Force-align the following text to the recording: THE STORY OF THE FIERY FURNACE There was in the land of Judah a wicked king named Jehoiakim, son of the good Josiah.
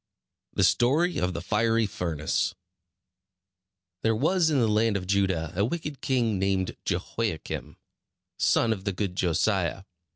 THE 0.53 0.63
STORY 0.63 1.19
OF 1.19 1.33
THE 1.33 1.43
FIERY 1.43 1.85
FURNACE 1.85 2.55
There 4.01 4.15
was 4.15 4.49
in 4.49 4.57
the 4.57 4.67
land 4.67 4.97
of 4.97 5.05
Judah 5.05 5.53
a 5.55 5.63
wicked 5.63 6.01
king 6.01 6.39
named 6.39 6.75
Jehoiakim, 6.85 7.77
son 8.39 8.73
of 8.73 8.83
the 8.85 8.93
good 8.93 9.15
Josiah. 9.15 9.83